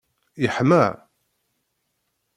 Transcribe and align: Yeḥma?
Yeḥma? 0.41 0.85